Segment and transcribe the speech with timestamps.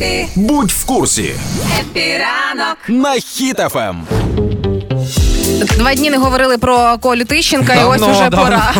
[0.00, 1.34] Happy, Будь в курсі
[1.80, 2.78] Happy ранок.
[2.88, 3.20] на Ем.
[3.20, 3.96] Хіт-ФМ.
[5.62, 8.44] Два дні не говорили про Колю Тищенка, і ось Давно, уже давно.
[8.46, 8.74] пора.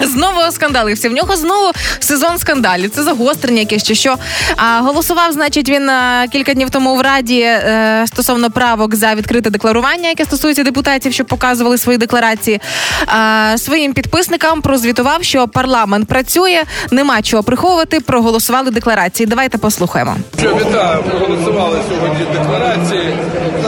[0.00, 1.08] Знову скандалився.
[1.08, 2.90] В нього знову сезон скандалів.
[2.90, 4.16] Це загострення якесь чи що.
[4.56, 5.90] А голосував, значить, він
[6.32, 11.26] кілька днів тому в Раді е, стосовно правок за відкрите декларування, яке стосується депутатів, щоб
[11.26, 12.60] показували свої декларації.
[13.06, 18.00] А, своїм підписникам прозвітував, що парламент працює, нема чого приховувати.
[18.00, 19.26] Проголосували декларації.
[19.26, 20.16] Давайте послухаємо.
[20.40, 23.16] Що вітаю, проголосували сьогодні декларації.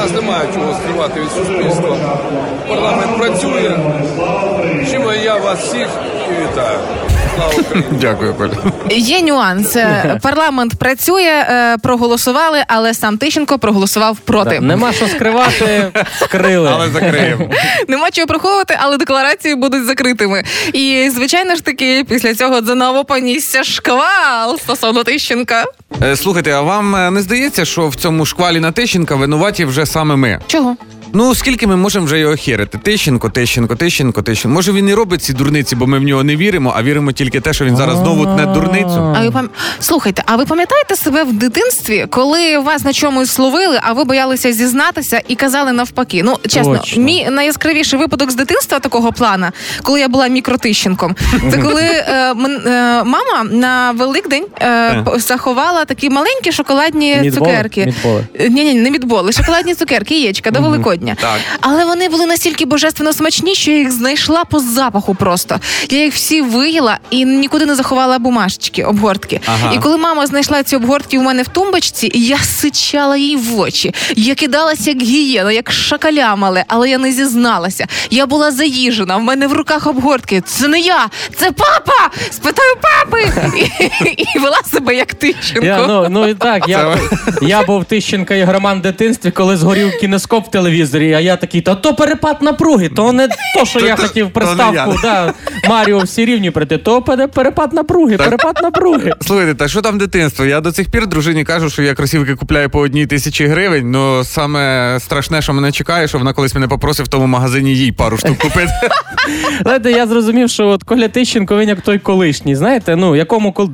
[0.01, 1.97] Нас немає чого скривати від суспільства.
[2.69, 3.79] Парламент працює.
[4.91, 5.89] Чим я вас всіх
[6.31, 6.79] і вітаю.
[8.01, 8.53] Дякую, Коля.
[8.91, 9.77] Є нюанс.
[9.77, 14.61] Е, Парламент працює, е, проголосували, але сам Тищенко проголосував проти.
[14.61, 16.71] Нема що скривати, скрили.
[16.73, 17.51] Але закриємо.
[17.89, 20.45] Нема чого приховувати, але декларації будуть закритими.
[20.73, 25.65] І звичайно ж таки, після цього знову понісся шквал стосовно Тищенка.
[26.03, 30.17] Е, Слухайте, а вам не здається, що в цьому шквалі на Тищенка винуваті вже саме
[30.17, 30.39] ми?
[30.47, 30.77] Чого?
[31.13, 32.79] Ну скільки ми можемо вже його херити?
[32.79, 34.55] Тищенко, Тищенко, Тищенко, Тищенко.
[34.55, 37.41] Може він і робить ці дурниці, бо ми в нього не віримо, а віримо тільки
[37.41, 39.15] те, що він зараз знову тне дурницю.
[39.17, 39.51] А ви пам...
[39.81, 44.53] слухайте, а ви пам'ятаєте себе в дитинстві, коли вас на чомусь словили, а ви боялися
[44.53, 46.23] зізнатися і казали навпаки?
[46.25, 47.03] Ну чесно, Точно.
[47.03, 49.53] мій найяскравіший випадок з дитинства такого плана,
[49.83, 51.17] коли я була мікротищенком,
[51.51, 57.95] це коли е, мен- е, мама на Великдень е, заховала такі маленькі шоколадні цукерки.
[58.51, 61.00] Ні, ні, не мідболи, шоколадні цукерки, яєчка до Великодня.
[61.21, 61.41] Так.
[61.61, 65.61] Але вони були настільки божественно смачні, що я їх знайшла по запаху просто.
[65.91, 69.41] Я їх всі виїла і нікуди не заховала бумажечки, обгортки.
[69.47, 69.73] Ага.
[69.75, 73.95] І коли мама знайшла ці обгортки у мене в тумбочці, я сичала їй в очі.
[74.17, 77.87] Я кидалася як гієна, як шакаля мале, але я не зізналася.
[78.11, 80.43] Я була заїжена, в мене в руках обгортки.
[80.47, 82.11] Це не я, це папа!
[82.31, 83.33] Спитаю папи!
[84.35, 85.67] І, і вела себе як Тищенко.
[85.67, 86.97] Я, ну, ну і так, я,
[87.43, 91.75] я був Тищенка ігроман в дитинстві, коли згорів кінескоп в телевізорі, а я такий, то,
[91.75, 95.33] то перепад напруги, то не то, що я хотів приставку, да,
[95.69, 99.13] Маріо всі рівні прийти, то пере- перепад напруги, перепад напруги.
[99.21, 100.45] Слухайте, та що там дитинство?
[100.45, 103.91] Я до цих пір дружині кажу, що я кросівки купляю по одній тисячі гривень.
[103.91, 107.93] Ну саме страшне, що мене чекає, що вона колись мене попросив в тому магазині їй
[107.93, 108.69] пару штук купити.
[109.63, 113.69] Знаєте, я зрозумів, що от Коля Тищенко він як той колишній, знаєте, ну якому кол-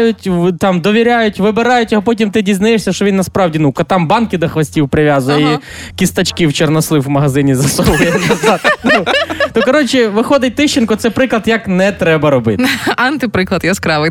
[0.00, 4.48] довіряють, там довіряють, вибирають, а потім ти дізнаєшся, що він насправді ну котам банки до
[4.48, 5.58] хвостів прив'язує Ага.
[5.92, 8.60] і кістачки в чорнослив в магазині засовує назад.
[8.84, 9.04] Ну,
[9.52, 12.64] то коротше, виходить Тищенко, це приклад, як не треба робити.
[12.96, 14.10] Антиприклад яскравий.